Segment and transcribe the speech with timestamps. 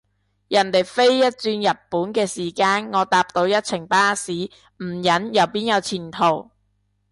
[0.47, 4.31] 人哋飛一轉日本嘅時間，我搭到一程巴士，
[4.77, 6.49] 唔忍又邊有前途？